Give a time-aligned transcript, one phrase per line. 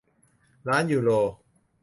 [0.67, 1.09] ล้านยูโร